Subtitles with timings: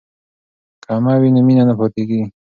[0.83, 2.21] که عمه وي نو مینه نه پاتیږي.